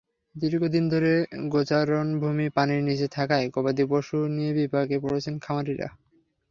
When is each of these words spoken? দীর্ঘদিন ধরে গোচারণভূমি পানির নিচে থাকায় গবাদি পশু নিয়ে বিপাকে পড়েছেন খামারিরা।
দীর্ঘদিন 0.35 0.83
ধরে 0.89 1.11
গোচারণভূমি 1.49 2.47
পানির 2.55 2.81
নিচে 2.83 3.07
থাকায় 3.07 3.45
গবাদি 3.55 3.83
পশু 3.91 4.17
নিয়ে 4.35 4.51
বিপাকে 4.57 4.95
পড়েছেন 4.99 5.35
খামারিরা। 5.39 5.87